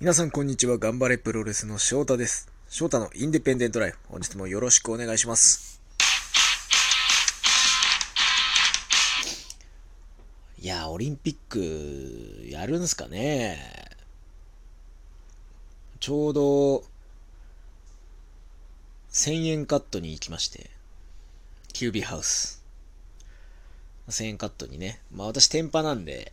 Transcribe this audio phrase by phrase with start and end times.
[0.00, 0.78] 皆さんこんにちは。
[0.78, 2.50] 頑張れプロレスの翔太です。
[2.70, 3.98] 翔太のインディペンデントライフ。
[4.08, 5.78] 本日もよろしくお願いします。
[10.58, 13.58] いや、オリンピックやるんすかね
[16.00, 16.82] ちょうど
[19.10, 20.70] 1000円カットに行きまして、
[21.74, 22.64] キュービーハウス。
[24.08, 25.02] 1000円カットにね。
[25.12, 26.32] まあ私、テンパなんで、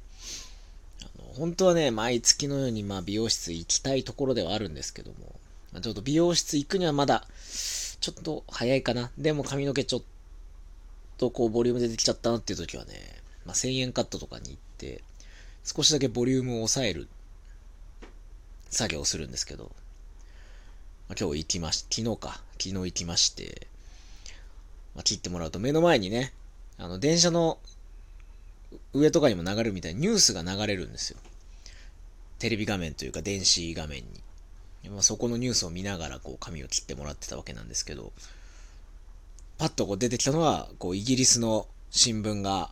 [1.38, 7.28] 本当はね、毎月のようにまあ美容室行きたいところではあるんですけども、ちょっと美容室行くにはまだ、
[8.00, 9.12] ちょっと早いかな。
[9.18, 10.02] でも髪の毛ちょっ
[11.18, 12.94] とこうボリューム出てきちゃったなっていう時はね、
[13.46, 15.04] まあ1000円カットとかに行って、
[15.64, 17.08] 少しだけボリュームを抑える
[18.70, 19.72] 作業をするんですけど、
[21.10, 23.68] まあ、今日行きまし、昨日か、昨日行きまして、
[24.96, 26.34] まあ、切ってもらうと目の前にね、
[26.78, 27.60] あの、電車の
[28.94, 31.20] 上とかにも流れるみたいにニュースが流れるんですよ。
[32.40, 34.06] テレビ画面というか電子画面に。
[34.90, 38.14] まあ、そこのニュースを見ながらこう髪を切ってもらってたわけなんですけど、
[39.58, 42.70] パッとこう出てきたのは、こうイギリスの新聞が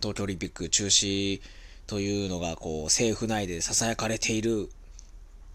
[0.00, 1.40] 東京オリンピック中止
[1.86, 4.70] というのがこう政府内で囁かれている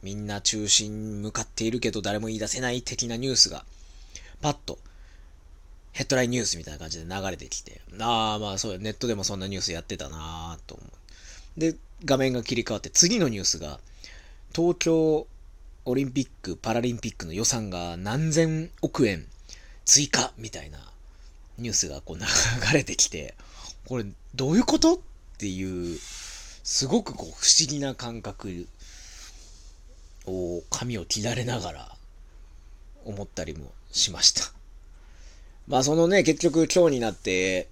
[0.04, 3.66] みんな中心に向かっているけど誰も言い出せない的なニュースが
[4.42, 4.78] パッと
[5.94, 10.90] ヘッドラインニュースみたいな感じで流れてきて、ああまあそう、ネットでもそんなニュースやってたなぁと思う。
[11.58, 13.80] で、画面が切り替わって次のニュースが
[14.54, 15.28] 東京
[15.86, 19.26] オリンピック・パラリンピックの予算が何千億円
[19.86, 20.80] 追加みたいな
[21.58, 22.26] ニュースがこう流
[22.74, 23.36] れてきて、
[23.86, 24.98] これどういうことっ
[25.38, 25.98] ていう、
[26.64, 28.68] すごくこう不思議な感覚
[30.26, 31.96] を髪を切られながら
[33.06, 34.42] 思ったりもしました。
[35.68, 37.70] まあそのね、結局今日になって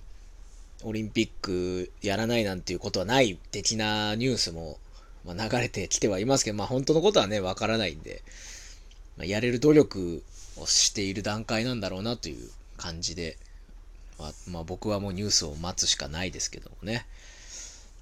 [0.84, 4.78] オリンピックやらないなんていうことはない的なニュースも、
[5.26, 8.22] まあ、流れてきてはいますけど、まあ本当のことはね、わからないんで、
[9.18, 10.24] まあ、やれる努力
[10.58, 13.38] をしている段階なんだろうなという感じで、
[14.20, 17.06] まあ、まあ僕はもうニュースを待つしかないですけどもね。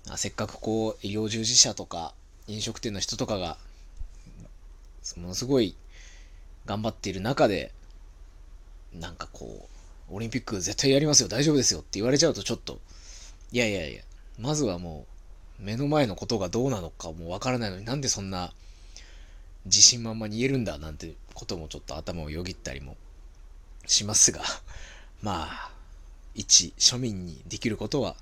[0.07, 2.13] まあせっかくこう医療従事者とか
[2.47, 3.57] 飲食店の人とかが
[5.17, 5.75] ものすごい
[6.65, 7.71] 頑張っている中で、
[8.93, 9.80] なんかこう、
[10.11, 12.79] オリンピック絶対やりますよ、大丈夫ですよって言われちゃうとちょっと、
[13.51, 14.01] いやいやいや、
[14.39, 15.05] まずはも
[15.59, 18.51] う、目の前のことがどうなのかもうわからないのになんでそんな
[19.65, 22.97] 自信満々に言えるんだなんてこともちょっと頭をよぎったりも
[23.85, 24.41] しますが、
[25.21, 25.71] まあ、
[26.33, 28.15] 一庶民にできることは、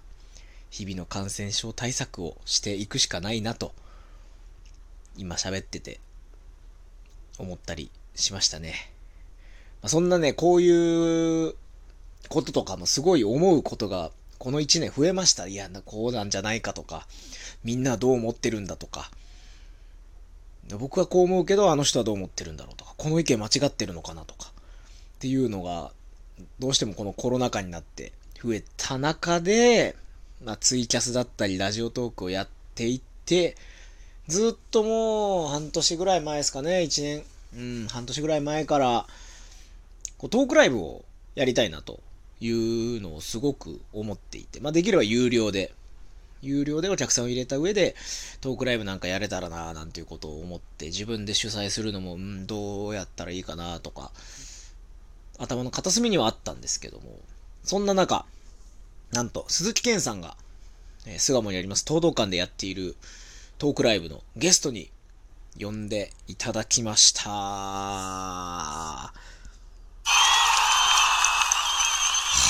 [0.69, 3.73] 日々の感染症対策をしていくしかないなと、
[5.17, 5.99] 今喋ってて
[7.37, 8.91] 思ったりしましたね。
[9.81, 11.55] まあ、そんなね、こういう
[12.27, 15.47] こととかもすごい思うことが、この1年増えました。
[15.47, 17.07] いや、こうなんじゃないかとか、
[17.63, 19.11] みんなどう思ってるんだとか、
[20.77, 24.51] 僕はこう思うけど、あの人はどう思ってるんだろうとか、この意見間違ってるのかなとか、
[25.17, 25.91] っていうのが、
[26.59, 29.95] どうしてもこのコロナ禍になって増えた中で、
[30.43, 33.55] まあ、ツイキャスだったり、ラジオトークをやっていって、
[34.27, 37.23] ずっともう半年ぐらい前ですかね、1年、
[37.55, 39.07] うん、半年ぐらい前から、
[40.17, 41.03] こうトークライブを
[41.35, 41.99] やりたいなと
[42.41, 45.73] いうのをすごく思っていて、まあ、できれば有料で、
[46.41, 47.95] 有料でお客さんを入れた上で、
[48.39, 54.11] トークライブなんかやれたらな、なんていうことを思って、自分で主催するのも、うん、どうやったらいいかな、とか、
[55.37, 57.19] 頭の片隅にはあったんですけども、
[57.63, 58.25] そんな中、
[59.11, 60.37] なんと、鈴木健さんが、
[61.05, 62.95] え巣鴨にあります東道館でやっている
[63.57, 64.91] トークライブのゲストに
[65.59, 69.13] 呼んでいただきました。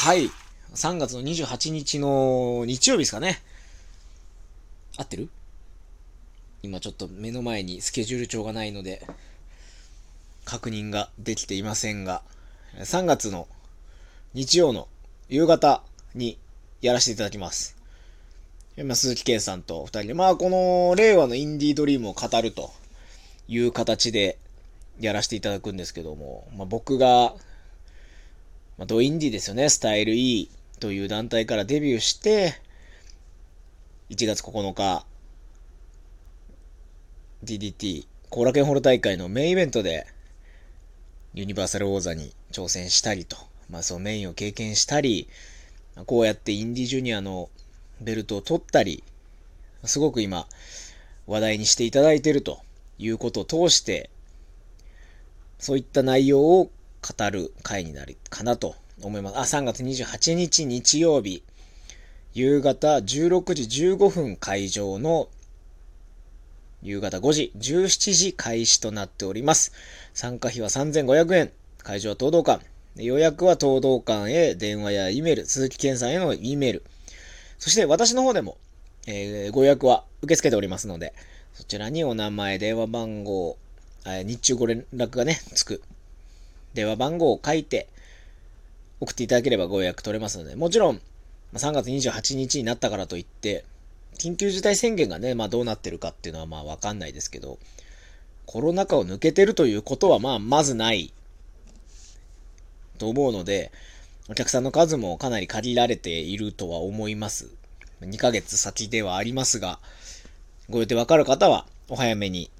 [0.02, 0.32] はい。
[0.76, 3.42] 3月の28日の日曜日ですかね。
[4.98, 5.28] 合ってる？
[6.64, 9.06] 今ちょっと目の前にスケジュール帳がないので、
[10.46, 12.22] 確認ができていませんが、
[12.78, 13.50] 3月の
[14.34, 14.88] 日曜の
[15.28, 15.84] 夕方
[16.16, 16.38] に
[16.80, 17.76] やらせていただきます。
[18.78, 22.72] まあ、鈴木健さんと二人で、まあ、この令和のインディードリームを語ると
[23.50, 24.38] いう形で
[25.02, 27.36] やらせていただくんですけども、まあ、僕が、
[28.80, 30.50] まあ、ドインディですよね、スタイル E
[30.80, 32.54] という団体からデビューして、
[34.10, 35.06] 1月9日、
[37.44, 40.08] DDT 後楽園ホール大会のメインイベントで、
[41.34, 43.36] ユニバーサル王座に挑戦したりと、
[43.70, 45.28] まあ、そのメインを経験したり、
[46.06, 47.50] こうやってインディジュニアの
[48.00, 49.04] ベルトを取ったり、
[49.84, 50.48] すごく今、
[51.28, 52.62] 話題にしていただいていると
[52.98, 54.10] いうことを通して、
[55.58, 59.56] そういった内容を語る回になるかなと思います。
[59.56, 61.44] あ、3月28日日曜日、
[62.34, 65.30] 夕方16時15分会場の
[66.82, 69.74] 夕方5時、17時開始となっております。
[70.14, 71.52] 参加費は3500円。
[71.80, 72.66] 会場は東道館。
[72.96, 76.84] 予約は東道館へ電話や E メール、鈴木健さんへの E メール。
[77.58, 78.58] そして私の方でも、
[79.08, 81.14] えー、ご予約は受け付けておりますので、
[81.54, 83.58] そちらにお名前、電話番号、
[84.06, 85.82] 日中ご連絡がね、つく。
[86.74, 87.88] 電話番号を書いて、
[89.00, 91.02] 送っていただければご予約取れますので、もちろん、
[91.54, 93.66] 3月28日になったからといって、
[94.18, 97.58] 緊急事態宣言がね、まあどうなってるかっていうのはまあわかんないですけど、
[98.46, 101.14] コロナ禍を抜けてるということはまあまずない
[102.98, 103.72] と思うので、
[104.30, 107.50] お客さんの数もかなり限られているとは思います。
[108.02, 109.80] 2ヶ月先ではありますが、
[110.70, 112.52] ご予定わかる方はお早めに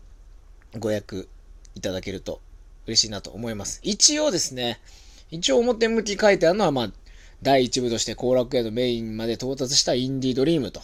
[0.80, 1.28] ご予約
[1.76, 2.42] いただけると
[2.90, 3.80] 嬉しいなと思います。
[3.84, 4.80] 一応ですね、
[5.32, 6.92] 一応表向き書いてあるのは、まあ、
[7.42, 10.82] 第1部として後楽園のメインまで到達したインディードリームと。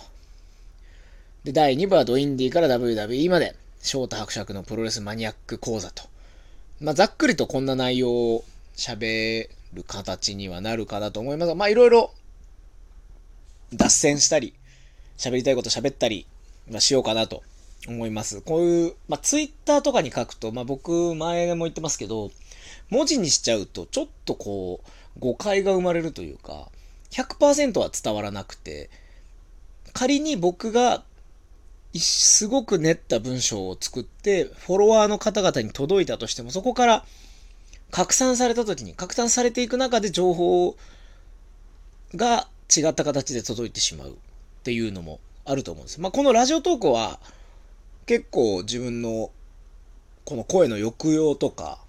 [1.43, 6.03] で、第2部はドインディーから WWE まで、翔太伯爵のプロレスマニアック講座と。
[6.79, 8.43] まあ、ざっくりとこんな内容を
[8.75, 12.11] 喋る形にはなるかなと思いますが、まあ、いろいろ
[13.73, 14.53] 脱線したり、
[15.17, 16.25] 喋りたいこと喋ったり、
[16.69, 17.43] まあ、しようかなと
[17.87, 18.41] 思います。
[18.41, 22.31] こういう、まあ、ツイッターとかに書くと、まあ、僕、前も言ってますけど、
[22.89, 26.69] 文字にしちゃうと、ちょっとこう、誤解が生まれるというか、
[27.11, 28.89] 100%は伝わらなくて、
[29.93, 31.03] 仮に僕が、
[31.97, 37.05] すごく練った文章を作って、フォロワーの方々に届いたとしても、そこから
[37.91, 40.75] 拡散された時に、拡散されていく中で情報
[42.13, 44.13] が違った形で届いてしまうっ
[44.63, 46.01] ていうのもあると思うんです。
[46.01, 47.19] まあ、このラジオ投稿は、
[48.05, 49.31] 結構自分の
[50.25, 51.79] この声の抑揚とか、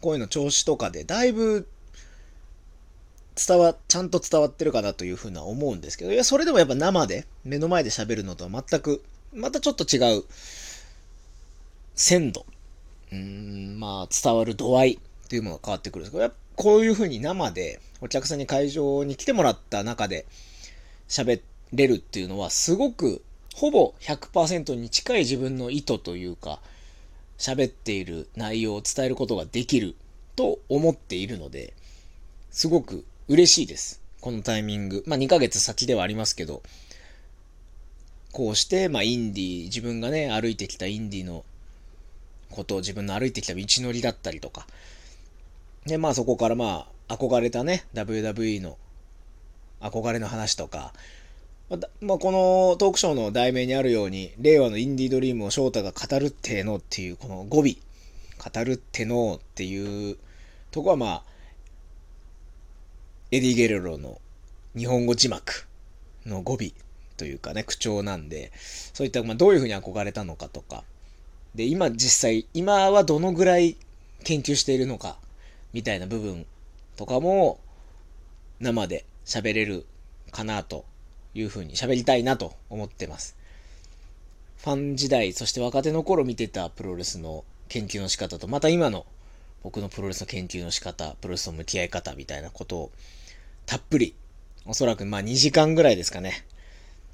[0.00, 1.68] 声の調子とかでだいぶ
[3.36, 10.24] 伝わ、ちゃんと伝わってるかなというふうな思うんですけど、いや、それでもやっぱ生で、目の前で喋るのとは全く、またちょっと違う、
[11.96, 12.46] 鮮度、
[13.12, 20.26] うん、まあ、伝わる度合いというものが変わってくるんですけど、こういうふうに生で、お客さんに会場に来てもらった中で、
[21.08, 21.40] 喋
[21.72, 23.20] れるっていうのは、すごく
[23.54, 26.60] ほぼ100%に近い自分の意図というか、
[27.38, 29.94] 喋っている内容を伝えることができる
[30.34, 31.72] と思っているので、
[32.50, 34.00] すごく嬉しいです。
[34.20, 35.04] このタイミング。
[35.06, 36.64] まあ2ヶ月先ではありますけど、
[38.32, 41.44] こうして、まあインディー、自分がね、歩いてきたインディーの
[42.50, 44.66] ことを自分の歩いてきた道のりだったりとか、
[45.86, 48.78] で、まあそこからまあ憧れたね、WWE の
[49.80, 50.92] 憧れの話とか、
[51.70, 60.18] まあ、まあ、このトークショーの題名にあるように、令和のインディードリームを翔太が語るってのっていう、この語尾、語るってのっていう
[60.70, 61.22] とこはまあ、
[63.30, 64.20] エディ・ゲレロの
[64.76, 65.66] 日本語字幕
[66.26, 66.58] の語尾
[67.16, 68.52] というかね、口調なんで、
[68.92, 70.84] そういった、まあ、どういうふうに憧れたのかとか、
[71.54, 73.78] で、今実際、今はどのぐらい
[74.22, 75.16] 研究しているのか、
[75.72, 76.44] みたいな部分
[76.96, 77.58] とかも、
[78.60, 79.86] 生で喋れる
[80.30, 80.84] かなと
[81.34, 83.36] いうふうに喋りたいなと思ってます。
[84.58, 89.04] ファン時代、そして若手の頃見てたプロレスの研究の仕方と、また今の
[89.62, 92.90] 僕のプロレスの研究の仕方、プロレスの向き合い方みたいなことを
[93.66, 94.14] たっぷり、
[94.66, 96.46] おそらくまあ2時間ぐらいですかね、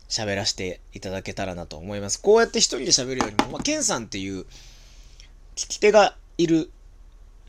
[0.08, 2.20] 喋らせていただけたらなと思います。
[2.20, 4.40] こうやって一人で喋るよりも、まあ、ケンさんっていう
[5.56, 6.70] 聞き手がいる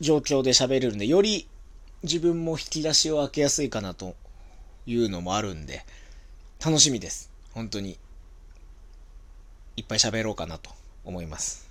[0.00, 1.48] 状況で喋れるんで、より
[2.02, 4.16] 自分も引き出しを開けやすいかなと
[4.86, 5.84] いうのもあるんで、
[6.64, 7.28] 楽しみです。
[7.54, 7.98] 本当に。
[9.76, 10.70] いっぱい喋ろうかなと
[11.04, 11.68] 思います。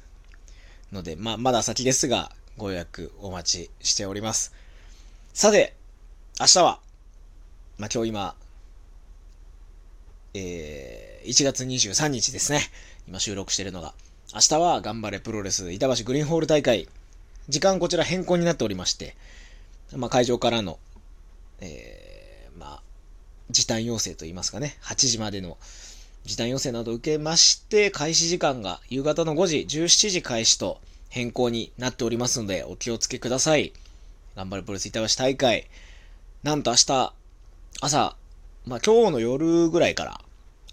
[0.92, 4.54] ので、まあ、まだ先ですが、ご予約お待ちしております。
[5.34, 5.76] さて、
[6.42, 6.80] 明日は、
[7.78, 8.36] まあ、今日今、
[10.34, 12.60] えー、1月23日ですね。
[13.08, 13.94] 今収録してるのが。
[14.34, 16.90] 明日は頑張れプロレス板橋グリーンホール大会。
[17.48, 19.16] 時間こちら変更になっておりまして、
[19.96, 20.80] まあ、会場からの、
[21.62, 22.01] えー、
[23.52, 25.58] 時短要請といいますかね、8時までの
[26.26, 30.80] 時短要請などを受けまして、開始時間が夕方の5時、17時開始と
[31.10, 33.74] 変更になっておりますので、お気をつけください。
[34.36, 35.68] 頑張るプロレス板橋大会。
[36.44, 37.14] なんと明日、
[37.82, 38.16] 朝、
[38.66, 40.22] まあ今日の夜ぐらいから、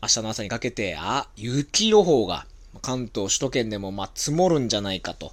[0.03, 2.47] 明日の朝にかけて、あ、雪予報が、
[2.83, 5.33] 関東首都圏でもま積もるんじゃないかと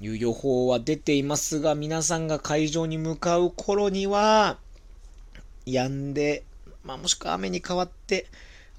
[0.00, 4.58] いう予報は出ていますが、皆さんが会場に向かう頃には、
[5.66, 6.44] 止んで
[6.88, 8.24] まあ、もしくは雨に変わって、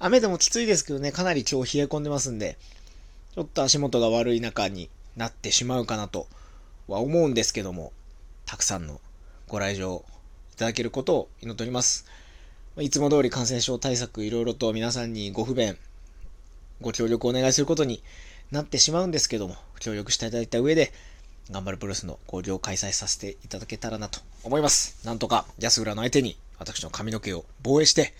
[0.00, 2.58] 雨でもきついですけどね、かなり今日冷え込んでますんで、
[3.36, 6.26] ちょっと足元が悪い中になってしまうかなと
[6.88, 7.92] は思うんですけども、
[8.46, 9.00] たくさんの
[9.46, 10.04] ご来場
[10.54, 12.04] いただけることを祈っております。
[12.80, 15.78] いつも通り感染症対策いろいろと皆さんにご不便、
[16.80, 18.02] ご協力をお願いすることに
[18.50, 20.92] なってしまうんですけども、協力していただいた上で、
[21.52, 24.98] 頑張るプロレスの交流を開催させていただけたらなと思います。
[25.06, 28.12] なんとか安浦の相手に私の髪の毛を防衛して、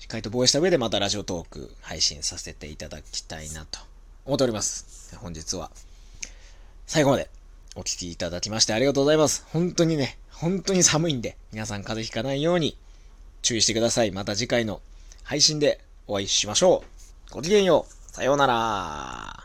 [0.00, 3.78] しっかりと防衛した上でまたラジオトーク配信させていただきたいなと
[4.26, 5.16] 思っております。
[5.18, 5.70] 本日は
[6.86, 7.30] 最後まで
[7.76, 9.46] お聴きいただきましてありがとうございます。
[9.52, 12.76] 本当にね、本当に寒いんで、皆さん風邪ひかないように
[13.42, 14.10] 注意してください。
[14.10, 14.82] また次回の
[15.22, 16.82] 配信でお会いしましょ
[17.30, 17.34] う。
[17.34, 18.12] ごきげんよう。
[18.12, 19.43] さようなら。